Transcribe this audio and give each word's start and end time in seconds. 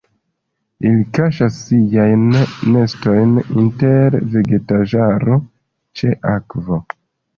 Ili 0.91 1.03
kaŝas 1.17 1.59
siajn 1.65 2.23
nestojn 2.77 3.35
inter 3.65 4.19
vegetaĵaro 4.37 5.37
ĉe 6.01 6.19
akvo. 6.39 6.81